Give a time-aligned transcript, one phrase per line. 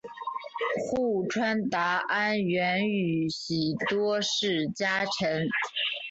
[0.79, 5.47] 户川达安原宇喜多氏家臣。